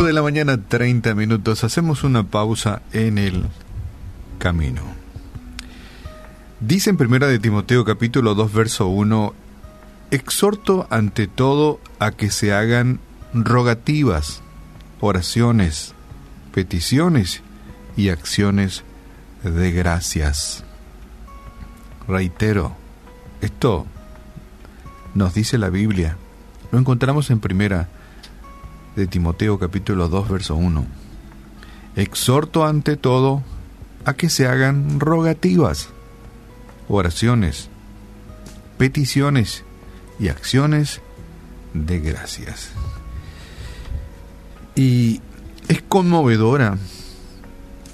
8 0.00 0.06
de 0.06 0.12
la 0.14 0.22
mañana, 0.22 0.56
30 0.56 1.14
minutos. 1.14 1.62
Hacemos 1.62 2.04
una 2.04 2.22
pausa 2.22 2.80
en 2.94 3.18
el 3.18 3.44
camino. 4.38 4.80
Dice 6.58 6.88
en 6.88 6.96
primera 6.96 7.26
de 7.26 7.38
Timoteo 7.38 7.84
capítulo 7.84 8.34
2 8.34 8.50
verso 8.50 8.86
1, 8.86 9.34
exhorto 10.10 10.86
ante 10.88 11.26
todo 11.26 11.80
a 11.98 12.12
que 12.12 12.30
se 12.30 12.54
hagan 12.54 12.98
rogativas, 13.34 14.40
oraciones, 15.00 15.92
peticiones 16.54 17.42
y 17.94 18.08
acciones 18.08 18.84
de 19.44 19.70
gracias. 19.70 20.64
Reitero, 22.08 22.74
esto 23.42 23.84
nos 25.14 25.34
dice 25.34 25.58
la 25.58 25.68
Biblia. 25.68 26.16
Lo 26.72 26.78
encontramos 26.78 27.30
en 27.30 27.40
primera 27.40 27.90
de 29.00 29.06
Timoteo 29.06 29.58
capítulo 29.58 30.08
2 30.08 30.28
verso 30.28 30.56
1. 30.56 30.86
Exhorto 31.96 32.66
ante 32.66 32.98
todo 32.98 33.42
a 34.04 34.12
que 34.12 34.28
se 34.28 34.46
hagan 34.46 35.00
rogativas, 35.00 35.88
oraciones, 36.86 37.70
peticiones 38.76 39.64
y 40.18 40.28
acciones 40.28 41.00
de 41.72 41.98
gracias. 42.00 42.72
Y 44.76 45.22
es 45.68 45.80
conmovedora 45.80 46.76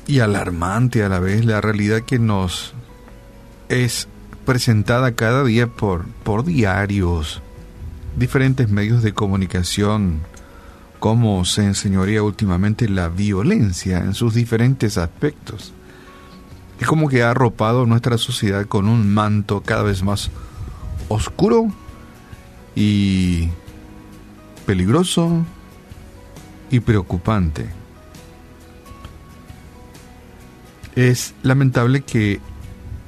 y 0.08 0.18
alarmante 0.18 1.04
a 1.04 1.08
la 1.08 1.20
vez 1.20 1.44
la 1.44 1.60
realidad 1.60 2.02
que 2.02 2.18
nos 2.18 2.74
es 3.68 4.08
presentada 4.44 5.14
cada 5.14 5.44
día 5.44 5.68
por, 5.68 6.04
por 6.24 6.44
diarios, 6.44 7.42
diferentes 8.16 8.68
medios 8.68 9.04
de 9.04 9.14
comunicación, 9.14 10.20
cómo 10.98 11.44
se 11.44 11.64
enseñoría 11.64 12.22
últimamente 12.22 12.88
la 12.88 13.08
violencia 13.08 13.98
en 13.98 14.14
sus 14.14 14.34
diferentes 14.34 14.98
aspectos. 14.98 15.72
Es 16.80 16.86
como 16.86 17.08
que 17.08 17.22
ha 17.22 17.30
arropado 17.30 17.86
nuestra 17.86 18.18
sociedad 18.18 18.66
con 18.66 18.88
un 18.88 19.12
manto 19.12 19.62
cada 19.62 19.82
vez 19.82 20.02
más 20.02 20.30
oscuro 21.08 21.68
y 22.74 23.48
peligroso 24.66 25.44
y 26.70 26.80
preocupante. 26.80 27.68
Es 30.94 31.34
lamentable 31.42 32.02
que, 32.02 32.40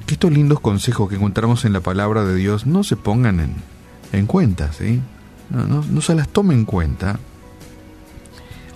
estos 0.07 0.31
lindos 0.31 0.59
consejos 0.59 1.07
que 1.07 1.17
encontramos 1.17 1.65
en 1.65 1.73
la 1.73 1.81
palabra 1.81 2.25
de 2.25 2.33
Dios 2.33 2.65
no 2.65 2.83
se 2.83 2.95
pongan 2.95 3.39
en, 3.39 3.53
en 4.11 4.25
cuenta, 4.25 4.73
¿sí? 4.73 5.01
No, 5.51 5.83
no 5.83 6.01
se 6.01 6.15
las 6.15 6.27
tome 6.27 6.55
en 6.55 6.65
cuenta 6.65 7.19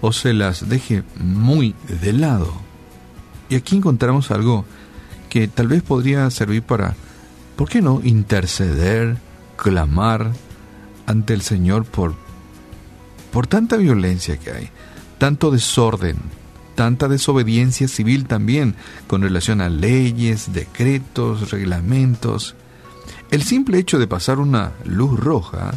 o 0.06 0.12
se 0.12 0.34
las 0.34 0.68
deje 0.68 1.02
muy 1.16 1.76
de 2.02 2.12
lado. 2.12 2.54
Y 3.48 3.56
aquí 3.56 3.78
encontramos 3.78 4.32
algo 4.32 4.66
que 5.30 5.48
tal 5.48 5.70
vez 5.70 5.82
podría 5.82 6.30
servir 6.30 6.62
para, 6.62 6.94
¿por 7.56 7.70
qué 7.70 7.82
no?, 7.82 8.02
interceder, 8.04 9.16
clamar 9.56 10.34
ante 11.06 11.34
el 11.34 11.42
Señor 11.42 11.86
por, 11.86 12.16
por 13.32 13.48
tanta 13.48 13.78
violencia 13.78 14.36
que 14.36 14.52
hay, 14.52 14.70
tanto 15.20 15.52
desorden, 15.52 16.18
tanta 16.76 17.08
desobediencia 17.08 17.88
civil 17.88 18.28
también 18.28 18.76
con 19.08 19.22
relación 19.22 19.62
a 19.62 19.70
leyes, 19.70 20.52
decretos, 20.52 21.50
reglamentos. 21.50 22.56
El 23.32 23.44
simple 23.44 23.78
hecho 23.78 24.00
de 24.00 24.08
pasar 24.08 24.40
una 24.40 24.74
luz 24.84 25.18
roja 25.18 25.72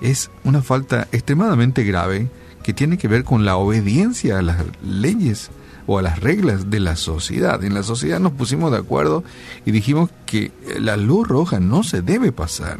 es 0.00 0.30
una 0.42 0.62
falta 0.62 1.06
extremadamente 1.12 1.84
grave 1.84 2.30
que 2.62 2.72
tiene 2.72 2.98
que 2.98 3.08
ver 3.08 3.24
con 3.24 3.44
la 3.44 3.56
obediencia 3.56 4.38
a 4.38 4.42
las 4.42 4.64
leyes 4.82 5.50
o 5.86 5.98
a 5.98 6.02
las 6.02 6.20
reglas 6.20 6.70
de 6.70 6.80
la 6.80 6.96
sociedad. 6.96 7.62
En 7.64 7.74
la 7.74 7.82
sociedad 7.82 8.20
nos 8.20 8.32
pusimos 8.32 8.70
de 8.70 8.78
acuerdo 8.78 9.24
y 9.64 9.72
dijimos 9.72 10.10
que 10.26 10.52
la 10.78 10.96
luz 10.96 11.28
roja 11.28 11.60
no 11.60 11.82
se 11.82 12.02
debe 12.02 12.32
pasar. 12.32 12.78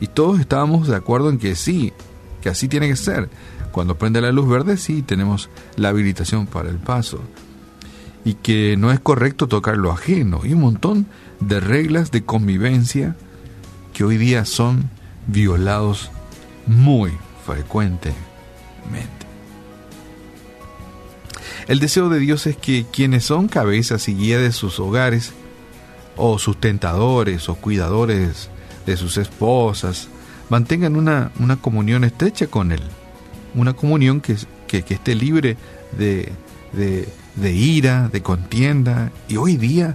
Y 0.00 0.06
todos 0.06 0.40
estábamos 0.40 0.88
de 0.88 0.96
acuerdo 0.96 1.30
en 1.30 1.38
que 1.38 1.56
sí, 1.56 1.92
que 2.40 2.48
así 2.48 2.68
tiene 2.68 2.88
que 2.88 2.96
ser. 2.96 3.28
Cuando 3.72 3.98
prende 3.98 4.20
la 4.20 4.32
luz 4.32 4.48
verde, 4.48 4.76
sí, 4.76 5.02
tenemos 5.02 5.50
la 5.76 5.90
habilitación 5.90 6.46
para 6.46 6.70
el 6.70 6.78
paso. 6.78 7.20
Y 8.24 8.34
que 8.34 8.76
no 8.76 8.90
es 8.92 9.00
correcto 9.00 9.46
tocar 9.46 9.76
lo 9.76 9.92
ajeno. 9.92 10.40
Y 10.44 10.54
un 10.54 10.60
montón 10.60 11.06
de 11.40 11.60
reglas 11.60 12.10
de 12.10 12.24
convivencia 12.24 13.16
que 13.92 14.04
hoy 14.04 14.16
día 14.16 14.44
son 14.44 14.90
violados 15.26 16.10
muy 16.66 17.12
frecuentemente. 17.44 19.17
El 21.68 21.80
deseo 21.80 22.08
de 22.08 22.18
Dios 22.18 22.46
es 22.46 22.56
que 22.56 22.86
quienes 22.90 23.26
son 23.26 23.46
cabezas 23.46 24.08
y 24.08 24.14
guía 24.14 24.38
de 24.38 24.52
sus 24.52 24.80
hogares, 24.80 25.32
o 26.16 26.38
sustentadores 26.38 27.48
o 27.50 27.54
cuidadores 27.56 28.48
de 28.86 28.96
sus 28.96 29.18
esposas, 29.18 30.08
mantengan 30.48 30.96
una, 30.96 31.30
una 31.38 31.56
comunión 31.56 32.04
estrecha 32.04 32.46
con 32.46 32.72
Él, 32.72 32.80
una 33.54 33.74
comunión 33.74 34.22
que, 34.22 34.36
que, 34.66 34.82
esté 34.88 35.14
libre 35.14 35.58
de, 35.96 36.32
de, 36.72 37.52
ira, 37.52 38.08
de 38.08 38.22
contienda, 38.22 39.12
y 39.28 39.36
hoy 39.36 39.58
día 39.58 39.94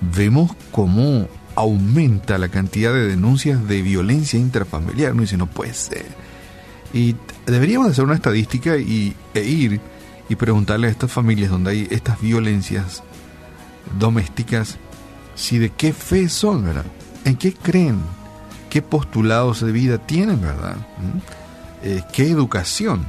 vemos 0.00 0.52
cómo 0.72 1.28
aumenta 1.54 2.38
la 2.38 2.48
cantidad 2.48 2.94
de 2.94 3.08
denuncias 3.08 3.68
de 3.68 3.82
violencia 3.82 4.38
intrafamiliar. 4.38 5.14
No 5.14 5.20
dice, 5.20 5.36
no 5.36 5.48
puede 5.48 5.74
ser. 5.74 6.06
Y 6.94 7.14
deberíamos 7.44 7.90
hacer 7.90 8.04
una 8.04 8.14
estadística 8.14 8.78
y, 8.78 9.14
e 9.34 9.44
ir 9.44 9.80
y 10.28 10.36
preguntarle 10.36 10.88
a 10.88 10.90
estas 10.90 11.10
familias 11.10 11.50
donde 11.50 11.70
hay 11.70 11.88
estas 11.90 12.20
violencias 12.20 13.02
domésticas 13.98 14.78
si 15.34 15.58
de 15.58 15.70
qué 15.70 15.92
fe 15.92 16.28
son, 16.28 16.64
¿verdad? 16.64 16.84
¿En 17.24 17.36
qué 17.36 17.54
creen? 17.54 18.00
¿Qué 18.70 18.82
postulados 18.82 19.60
de 19.60 19.72
vida 19.72 19.98
tienen, 19.98 20.40
verdad? 20.40 20.76
¿Mm? 20.76 21.18
Eh, 21.84 22.02
¿Qué 22.12 22.28
educación? 22.30 23.06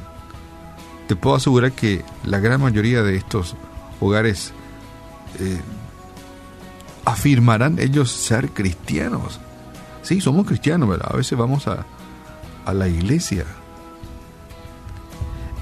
Te 1.07 1.15
puedo 1.15 1.35
asegurar 1.35 1.71
que 1.71 2.05
la 2.23 2.39
gran 2.39 2.61
mayoría 2.61 3.01
de 3.01 3.15
estos 3.15 3.55
hogares 3.99 4.53
eh, 5.39 5.59
afirmarán 7.03 7.79
ellos 7.79 8.11
ser 8.11 8.51
cristianos. 8.51 9.39
Sí, 10.03 10.21
somos 10.21 10.45
cristianos, 10.45 10.87
¿verdad? 10.87 11.09
A 11.11 11.17
veces 11.17 11.37
vamos 11.37 11.67
a, 11.67 11.85
a 12.65 12.73
la 12.73 12.87
iglesia. 12.87 13.45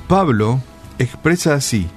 Pablo 0.08 0.62
expresa 1.00 1.54
así, 1.54 1.88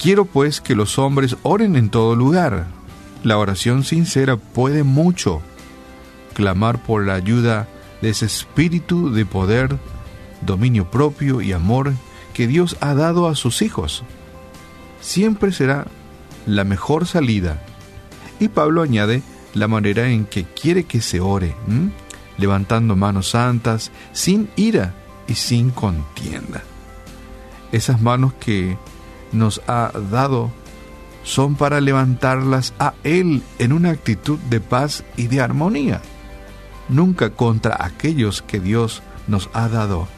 Quiero 0.00 0.24
pues 0.24 0.62
que 0.62 0.74
los 0.74 0.98
hombres 0.98 1.36
oren 1.42 1.76
en 1.76 1.90
todo 1.90 2.16
lugar. 2.16 2.68
La 3.22 3.36
oración 3.36 3.84
sincera 3.84 4.38
puede 4.38 4.82
mucho. 4.82 5.42
Clamar 6.32 6.82
por 6.82 7.04
la 7.04 7.14
ayuda 7.14 7.68
de 8.00 8.08
ese 8.08 8.24
espíritu 8.24 9.12
de 9.12 9.26
poder, 9.26 9.76
dominio 10.40 10.90
propio 10.90 11.42
y 11.42 11.52
amor 11.52 11.92
que 12.32 12.46
Dios 12.46 12.78
ha 12.80 12.94
dado 12.94 13.28
a 13.28 13.34
sus 13.34 13.60
hijos. 13.60 14.02
Siempre 15.02 15.52
será 15.52 15.86
la 16.46 16.64
mejor 16.64 17.06
salida. 17.06 17.62
Y 18.38 18.48
Pablo 18.48 18.80
añade 18.80 19.22
la 19.52 19.68
manera 19.68 20.08
en 20.08 20.24
que 20.24 20.44
quiere 20.44 20.84
que 20.84 21.02
se 21.02 21.20
ore, 21.20 21.54
levantando 22.38 22.96
manos 22.96 23.28
santas, 23.28 23.92
sin 24.14 24.48
ira 24.56 24.94
y 25.28 25.34
sin 25.34 25.68
contienda. 25.68 26.62
Esas 27.72 28.00
manos 28.00 28.32
que 28.34 28.76
nos 29.32 29.62
ha 29.66 29.92
dado 30.10 30.50
son 31.22 31.54
para 31.54 31.80
levantarlas 31.80 32.74
a 32.78 32.94
Él 33.04 33.42
en 33.58 33.72
una 33.72 33.90
actitud 33.90 34.38
de 34.38 34.60
paz 34.60 35.04
y 35.16 35.26
de 35.26 35.40
armonía, 35.40 36.00
nunca 36.88 37.30
contra 37.30 37.76
aquellos 37.84 38.42
que 38.42 38.60
Dios 38.60 39.02
nos 39.28 39.50
ha 39.52 39.68
dado 39.68 40.08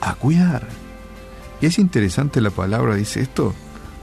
a 0.00 0.14
cuidar. 0.14 0.66
Y 1.60 1.66
es 1.66 1.78
interesante 1.78 2.40
la 2.40 2.50
palabra, 2.50 2.94
dice 2.94 3.20
esto, 3.20 3.54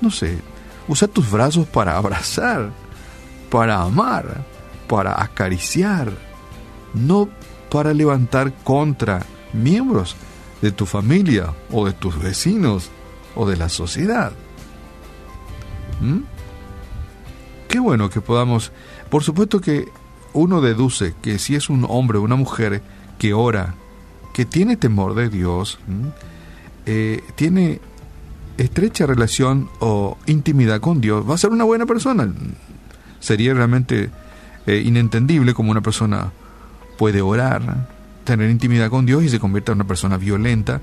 no 0.01 0.11
sé, 0.11 0.39
usa 0.87 1.07
tus 1.07 1.29
brazos 1.29 1.67
para 1.67 1.97
abrazar, 1.97 2.71
para 3.49 3.81
amar, 3.81 4.45
para 4.87 5.21
acariciar, 5.21 6.11
no 6.93 7.29
para 7.69 7.93
levantar 7.93 8.53
contra 8.63 9.23
miembros 9.53 10.15
de 10.61 10.71
tu 10.71 10.85
familia 10.85 11.53
o 11.71 11.85
de 11.85 11.93
tus 11.93 12.19
vecinos 12.19 12.89
o 13.35 13.47
de 13.47 13.57
la 13.57 13.69
sociedad. 13.69 14.31
¿Mm? 16.01 16.19
Qué 17.67 17.79
bueno 17.79 18.09
que 18.09 18.21
podamos, 18.21 18.71
por 19.09 19.23
supuesto 19.23 19.59
que 19.61 19.89
uno 20.33 20.61
deduce 20.61 21.13
que 21.21 21.39
si 21.39 21.55
es 21.55 21.69
un 21.69 21.85
hombre 21.89 22.17
o 22.17 22.21
una 22.21 22.35
mujer 22.35 22.81
que 23.17 23.33
ora, 23.33 23.75
que 24.33 24.45
tiene 24.45 24.77
temor 24.77 25.15
de 25.15 25.29
Dios, 25.29 25.79
eh, 26.85 27.21
tiene 27.35 27.81
estrecha 28.57 29.05
relación 29.05 29.69
o 29.79 30.17
intimidad 30.25 30.79
con 30.79 31.01
Dios, 31.01 31.27
va 31.29 31.35
a 31.35 31.37
ser 31.37 31.51
una 31.51 31.63
buena 31.63 31.85
persona. 31.85 32.31
Sería 33.19 33.53
realmente 33.53 34.09
eh, 34.65 34.83
inentendible 34.85 35.53
como 35.53 35.71
una 35.71 35.81
persona 35.81 36.31
puede 36.97 37.21
orar, 37.21 37.87
tener 38.27 38.49
intimidad 38.49 38.89
con 38.89 39.05
Dios 39.05 39.23
y 39.23 39.29
se 39.29 39.39
convierta 39.39 39.71
en 39.71 39.77
una 39.77 39.87
persona 39.87 40.17
violenta, 40.17 40.81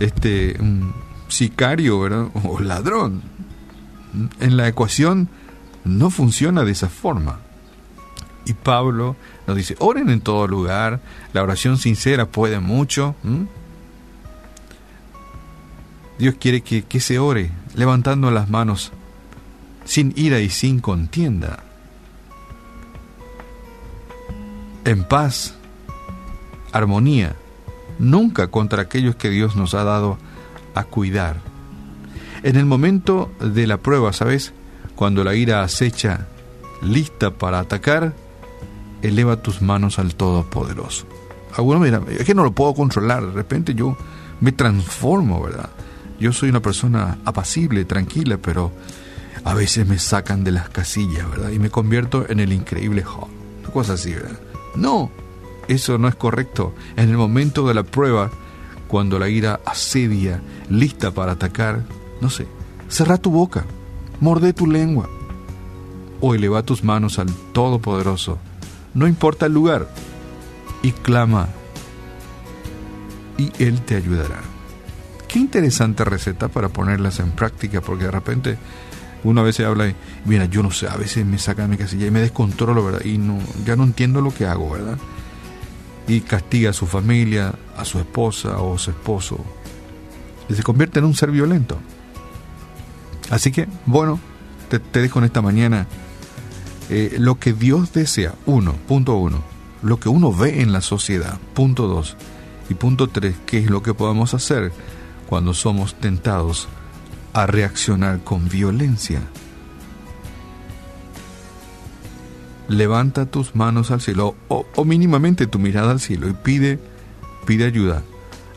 este, 0.00 0.56
sicario 1.28 2.00
¿verdad? 2.00 2.26
o 2.44 2.58
ladrón. 2.58 3.22
En 4.40 4.56
la 4.56 4.66
ecuación 4.66 5.28
no 5.84 6.10
funciona 6.10 6.64
de 6.64 6.72
esa 6.72 6.88
forma. 6.88 7.38
Y 8.44 8.54
Pablo 8.54 9.14
nos 9.46 9.56
dice, 9.56 9.76
oren 9.78 10.10
en 10.10 10.20
todo 10.20 10.48
lugar, 10.48 11.00
la 11.32 11.44
oración 11.44 11.78
sincera 11.78 12.26
puede 12.26 12.58
mucho. 12.58 13.14
Dios 16.18 16.34
quiere 16.40 16.62
que, 16.62 16.82
que 16.82 16.98
se 16.98 17.20
ore 17.20 17.52
levantando 17.74 18.32
las 18.32 18.50
manos 18.50 18.90
sin 19.84 20.12
ira 20.16 20.40
y 20.40 20.50
sin 20.50 20.80
contienda. 20.80 21.62
En 24.84 25.04
paz, 25.04 25.54
armonía, 26.72 27.34
nunca 27.98 28.48
contra 28.48 28.82
aquellos 28.82 29.16
que 29.16 29.30
Dios 29.30 29.56
nos 29.56 29.74
ha 29.74 29.84
dado 29.84 30.18
a 30.74 30.84
cuidar. 30.84 31.40
En 32.42 32.56
el 32.56 32.64
momento 32.64 33.30
de 33.40 33.66
la 33.66 33.76
prueba, 33.76 34.12
¿sabes? 34.12 34.52
Cuando 34.94 35.24
la 35.24 35.34
ira 35.34 35.62
acecha, 35.62 36.26
lista 36.82 37.30
para 37.32 37.60
atacar, 37.60 38.14
eleva 39.02 39.42
tus 39.42 39.62
manos 39.62 39.98
al 39.98 40.14
Todopoderoso. 40.14 41.06
Algunos 41.56 41.82
me 41.82 42.14
es 42.14 42.24
que 42.24 42.34
no 42.34 42.44
lo 42.44 42.52
puedo 42.52 42.74
controlar, 42.74 43.26
de 43.26 43.32
repente 43.32 43.74
yo 43.74 43.96
me 44.40 44.52
transformo, 44.52 45.42
¿verdad? 45.42 45.70
Yo 46.18 46.32
soy 46.32 46.50
una 46.50 46.60
persona 46.60 47.18
apacible, 47.24 47.84
tranquila, 47.84 48.38
pero 48.38 48.72
a 49.44 49.54
veces 49.54 49.86
me 49.86 49.98
sacan 49.98 50.44
de 50.44 50.52
las 50.52 50.68
casillas, 50.68 51.28
¿verdad? 51.28 51.50
Y 51.50 51.58
me 51.58 51.70
convierto 51.70 52.26
en 52.28 52.40
el 52.40 52.52
increíble 52.52 53.02
Hulk. 53.02 53.30
Una 53.60 53.70
cosa 53.70 53.94
así, 53.94 54.12
¿verdad? 54.12 54.38
No, 54.76 55.10
eso 55.70 55.98
no 55.98 56.08
es 56.08 56.16
correcto. 56.16 56.74
En 56.96 57.08
el 57.08 57.16
momento 57.16 57.66
de 57.66 57.74
la 57.74 57.84
prueba, 57.84 58.30
cuando 58.88 59.20
la 59.20 59.28
ira 59.28 59.60
asedia, 59.64 60.42
lista 60.68 61.12
para 61.12 61.32
atacar, 61.32 61.84
no 62.20 62.28
sé, 62.28 62.46
cerra 62.88 63.18
tu 63.18 63.30
boca, 63.30 63.64
morde 64.20 64.52
tu 64.52 64.66
lengua 64.66 65.08
o 66.20 66.34
eleva 66.34 66.64
tus 66.64 66.82
manos 66.82 67.20
al 67.20 67.32
Todopoderoso, 67.52 68.38
no 68.94 69.06
importa 69.06 69.46
el 69.46 69.54
lugar, 69.54 69.88
y 70.82 70.90
clama, 70.90 71.48
y 73.38 73.52
Él 73.62 73.80
te 73.82 73.94
ayudará. 73.94 74.40
Qué 75.28 75.38
interesante 75.38 76.04
receta 76.04 76.48
para 76.48 76.68
ponerlas 76.68 77.20
en 77.20 77.30
práctica, 77.30 77.80
porque 77.80 78.04
de 78.04 78.10
repente 78.10 78.58
uno 79.22 79.42
a 79.42 79.44
veces 79.44 79.66
habla 79.66 79.86
y, 79.86 79.94
mira, 80.24 80.46
yo 80.46 80.64
no 80.64 80.72
sé, 80.72 80.88
a 80.88 80.96
veces 80.96 81.24
me 81.24 81.38
sacan 81.38 81.70
mi 81.70 81.76
casilla 81.76 82.06
y 82.06 82.10
me 82.10 82.20
descontrolo, 82.20 82.84
¿verdad? 82.84 83.04
Y 83.04 83.18
no, 83.18 83.38
ya 83.64 83.76
no 83.76 83.84
entiendo 83.84 84.20
lo 84.20 84.34
que 84.34 84.46
hago, 84.46 84.70
¿verdad? 84.70 84.98
Y 86.10 86.22
castiga 86.22 86.70
a 86.70 86.72
su 86.72 86.86
familia, 86.86 87.54
a 87.76 87.84
su 87.84 88.00
esposa 88.00 88.58
o 88.58 88.76
su 88.78 88.90
esposo, 88.90 89.38
y 90.48 90.54
se 90.54 90.64
convierte 90.64 90.98
en 90.98 91.04
un 91.04 91.14
ser 91.14 91.30
violento. 91.30 91.78
Así 93.30 93.52
que, 93.52 93.68
bueno, 93.86 94.18
te, 94.68 95.00
dejo 95.00 95.20
en 95.20 95.26
esta 95.26 95.40
mañana 95.40 95.86
eh, 96.88 97.14
lo 97.18 97.36
que 97.36 97.52
Dios 97.52 97.92
desea, 97.92 98.34
uno, 98.44 98.74
punto 98.88 99.14
uno, 99.14 99.44
lo 99.82 100.00
que 100.00 100.08
uno 100.08 100.32
ve 100.32 100.62
en 100.62 100.72
la 100.72 100.80
sociedad, 100.80 101.38
punto 101.54 101.86
dos, 101.86 102.16
y 102.68 102.74
punto 102.74 103.06
tres, 103.06 103.36
qué 103.46 103.58
es 103.58 103.70
lo 103.70 103.84
que 103.84 103.94
podemos 103.94 104.34
hacer 104.34 104.72
cuando 105.28 105.54
somos 105.54 105.94
tentados 105.94 106.66
a 107.34 107.46
reaccionar 107.46 108.24
con 108.24 108.48
violencia. 108.48 109.20
Levanta 112.70 113.26
tus 113.26 113.56
manos 113.56 113.90
al 113.90 114.00
cielo 114.00 114.36
o, 114.46 114.84
mínimamente 114.84 115.48
tu 115.48 115.58
mirada 115.58 115.90
al 115.90 115.98
cielo 115.98 116.28
y 116.28 116.34
pide, 116.34 116.78
pide 117.44 117.64
ayuda 117.64 118.04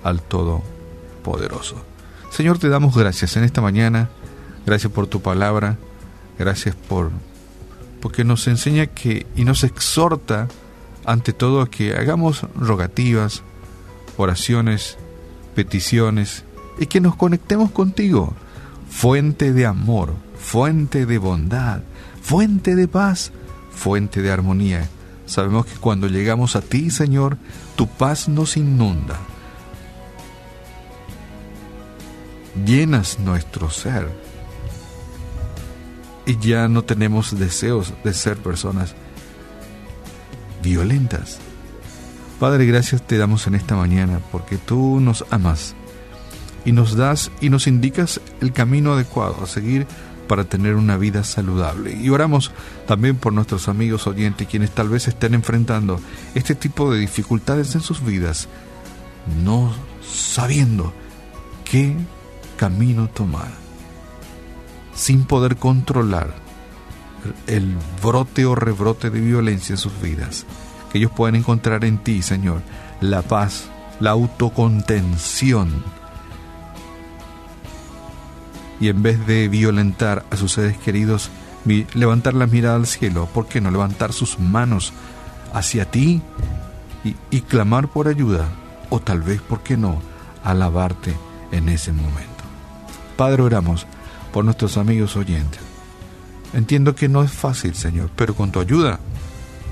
al 0.03 0.21
Todopoderoso. 0.21 1.83
Señor, 2.29 2.59
te 2.59 2.69
damos 2.69 2.95
gracias 2.95 3.35
en 3.37 3.43
esta 3.43 3.59
mañana, 3.59 4.09
gracias 4.67 4.93
por 4.93 5.07
tu 5.07 5.23
palabra, 5.23 5.79
gracias 6.37 6.75
por 6.75 7.09
porque 8.01 8.23
nos 8.23 8.47
enseña 8.47 8.85
que 8.85 9.25
y 9.35 9.45
nos 9.45 9.63
exhorta 9.63 10.47
ante 11.05 11.33
todo 11.33 11.61
a 11.61 11.71
que 11.71 11.95
hagamos 11.95 12.45
rogativas, 12.55 13.41
oraciones, 14.17 14.95
peticiones 15.55 16.43
y 16.77 16.85
que 16.85 17.01
nos 17.01 17.15
conectemos 17.15 17.71
contigo, 17.71 18.35
fuente 18.91 19.53
de 19.53 19.65
amor, 19.65 20.13
fuente 20.37 21.07
de 21.07 21.17
bondad, 21.17 21.81
fuente 22.21 22.75
de 22.75 22.87
paz, 22.87 23.31
fuente 23.75 24.21
de 24.21 24.31
armonía. 24.31 24.87
Sabemos 25.25 25.65
que 25.65 25.75
cuando 25.75 26.07
llegamos 26.07 26.55
a 26.55 26.61
ti, 26.61 26.89
Señor, 26.89 27.37
tu 27.75 27.87
paz 27.87 28.27
nos 28.27 28.57
inunda. 28.57 29.19
Llenas 32.65 33.19
nuestro 33.19 33.69
ser. 33.69 34.09
Y 36.25 36.37
ya 36.37 36.67
no 36.67 36.83
tenemos 36.83 37.37
deseos 37.37 37.93
de 38.03 38.13
ser 38.13 38.37
personas 38.37 38.95
violentas. 40.61 41.39
Padre, 42.39 42.65
gracias 42.65 43.05
te 43.05 43.17
damos 43.17 43.47
en 43.47 43.55
esta 43.55 43.75
mañana 43.75 44.19
porque 44.31 44.57
tú 44.57 44.99
nos 44.99 45.25
amas 45.29 45.75
y 46.65 46.71
nos 46.71 46.95
das 46.95 47.31
y 47.41 47.49
nos 47.49 47.67
indicas 47.67 48.21
el 48.41 48.53
camino 48.53 48.93
adecuado 48.93 49.43
a 49.43 49.47
seguir 49.47 49.87
para 50.27 50.45
tener 50.45 50.75
una 50.75 50.97
vida 50.97 51.23
saludable. 51.23 51.95
Y 51.95 52.09
oramos 52.09 52.51
también 52.87 53.15
por 53.15 53.33
nuestros 53.33 53.67
amigos 53.67 54.07
oyentes 54.07 54.47
quienes 54.47 54.71
tal 54.71 54.89
vez 54.89 55.07
estén 55.07 55.33
enfrentando 55.33 55.99
este 56.35 56.55
tipo 56.55 56.91
de 56.91 56.99
dificultades 56.99 57.75
en 57.75 57.81
sus 57.81 58.03
vidas, 58.03 58.47
no 59.43 59.73
sabiendo 60.01 60.93
qué 61.63 61.95
camino 62.57 63.09
tomar, 63.09 63.51
sin 64.93 65.25
poder 65.25 65.57
controlar 65.57 66.35
el 67.47 67.75
brote 68.01 68.45
o 68.45 68.55
rebrote 68.55 69.09
de 69.09 69.21
violencia 69.21 69.73
en 69.73 69.77
sus 69.77 69.99
vidas. 70.01 70.45
Que 70.91 70.99
ellos 70.99 71.11
puedan 71.11 71.35
encontrar 71.35 71.85
en 71.85 71.97
ti, 71.97 72.21
Señor, 72.21 72.61
la 73.01 73.21
paz, 73.21 73.65
la 73.99 74.11
autocontención, 74.11 75.83
y 78.79 78.89
en 78.89 79.03
vez 79.03 79.25
de 79.25 79.47
violentar 79.47 80.25
a 80.31 80.37
sus 80.37 80.53
seres 80.53 80.77
queridos, 80.77 81.29
levantar 81.93 82.33
la 82.33 82.47
mirada 82.47 82.75
al 82.75 82.87
cielo, 82.87 83.27
¿por 83.33 83.47
qué 83.47 83.61
no 83.61 83.71
levantar 83.71 84.13
sus 84.13 84.39
manos 84.39 84.93
hacia 85.53 85.89
ti 85.89 86.21
y, 87.31 87.41
clamar 87.41 87.87
por 87.87 88.07
ayuda? 88.07 88.47
O 88.89 88.99
tal 88.99 89.21
vez, 89.21 89.41
¿por 89.41 89.61
qué 89.61 89.77
no?, 89.77 90.01
alabarte 90.43 91.15
en 91.51 91.69
ese 91.69 91.93
momento. 91.93 92.43
Padre, 93.15 93.43
oramos 93.43 93.85
por 94.31 94.43
nuestros 94.43 94.77
amigos 94.77 95.15
oyentes. 95.15 95.61
Entiendo 96.53 96.95
que 96.95 97.07
no 97.07 97.23
es 97.23 97.31
fácil, 97.31 97.75
Señor, 97.75 98.09
pero 98.15 98.35
con 98.35 98.51
tu 98.51 98.59
ayuda 98.59 98.99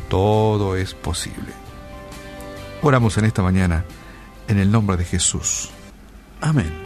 todo 0.10 0.76
es 0.76 0.94
posible. 0.94 1.54
Oramos 2.82 3.18
en 3.18 3.26
esta 3.26 3.42
mañana 3.42 3.86
en 4.48 4.60
el 4.60 4.72
nombre 4.72 4.98
de 4.98 5.06
Jesús. 5.06 5.70
Amén. 6.42 6.72